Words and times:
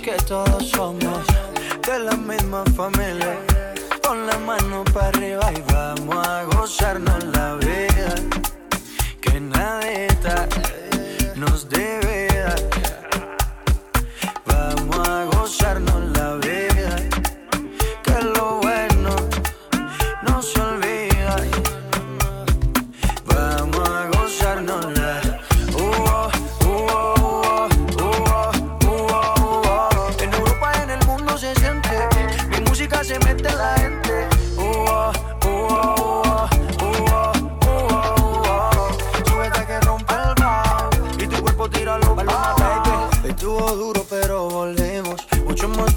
que 0.00 0.12
todos 0.24 0.70
somos. 0.70 1.09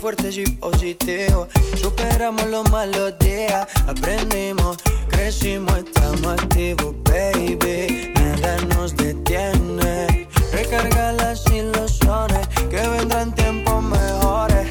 Fuertes 0.03 0.37
y 0.37 0.43
positivos. 0.43 1.47
Superamos 1.81 2.45
los 2.47 2.69
malos 2.69 3.17
días. 3.19 3.65
Aprendimos, 3.87 4.75
crecimos, 5.07 5.77
estamos 5.77 6.27
activos, 6.27 6.93
baby. 7.05 8.11
Nada 8.13 8.57
nos 8.75 8.93
detiene. 8.97 10.27
Recarga 10.51 11.13
las 11.13 11.45
ilusiones 11.49 12.45
que 12.69 12.85
vendrán 12.85 13.33
tiempos 13.33 13.81
mejores. 13.81 14.67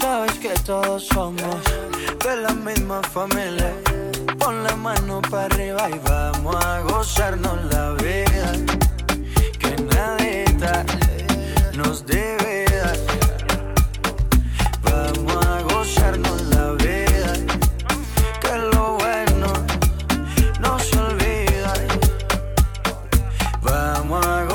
Sabes 0.00 0.38
que 0.38 0.54
todos 0.64 1.06
somos 1.06 1.56
de 2.24 2.36
la 2.40 2.54
misma 2.54 3.02
familia. 3.02 3.74
Pon 4.38 4.64
la 4.64 4.74
mano 4.74 5.20
para 5.30 5.54
arriba 5.54 5.86
y 5.90 5.98
vamos 6.08 6.56
a 6.64 6.80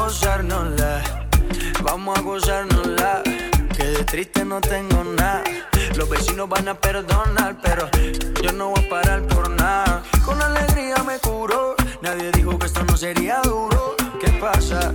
gozárnosla, 0.08 1.02
vamos 1.84 2.18
a 2.18 2.22
gozárnosla. 2.22 3.24
Que 3.76 3.84
de 3.84 4.04
triste 4.06 4.46
no 4.46 4.62
tengo 4.62 5.04
nada. 5.04 5.44
Los 5.98 6.10
vecinos 6.10 6.48
van 6.48 6.70
a 6.70 6.76
perdonar, 6.76 7.58
pero 7.62 7.90
yo 8.42 8.54
no 8.54 8.70
voy 8.70 8.86
a 8.86 8.90
parar 8.90 9.22
por 9.24 9.50
nada. 9.50 10.02
Con 10.24 10.42
alegría 10.42 10.96
me 11.06 11.20
curo. 11.20 11.76
Nadie 12.02 12.32
dijo 12.32 12.58
que 12.58 12.68
esto 12.68 12.84
no 12.86 12.96
sería 12.96 13.42
duro. 13.44 13.98
¿Qué 14.22 14.30
pasa? 14.40 14.94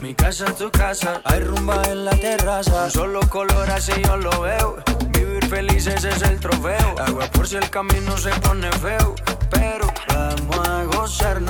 Mi 0.00 0.14
casa 0.14 0.44
es 0.46 0.56
tu 0.56 0.70
casa. 0.70 1.20
Hay 1.24 1.40
rumba 1.40 1.82
en 1.90 2.04
la 2.04 2.12
terraza. 2.12 2.88
Solo 2.88 3.20
color 3.28 3.68
así 3.68 3.92
yo 4.06 4.16
lo 4.16 4.42
veo. 4.42 4.76
Vivir 5.08 5.44
feliz 5.46 5.88
ese 5.88 6.08
es 6.10 6.22
el 6.22 6.38
trofeo. 6.38 6.94
Agua 7.04 7.26
por 7.32 7.48
si 7.48 7.56
el 7.56 7.68
camino 7.68 8.16
se 8.16 8.30
pone 8.40 8.70
feo. 8.74 9.16
Pero 9.50 9.88
vamos 10.08 10.68
a 10.68 10.84
gozarnos 10.84 11.41